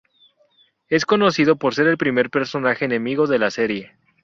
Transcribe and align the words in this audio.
Es 0.89 1.05
conocido 1.05 1.57
por 1.57 1.75
ser 1.75 1.85
el 1.85 1.95
primer 1.95 2.31
personaje 2.31 2.85
enemigo 2.85 3.27
de 3.27 3.37
la 3.37 3.51
serie. 3.51 3.97